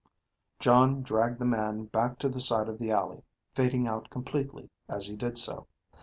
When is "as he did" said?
4.89-5.37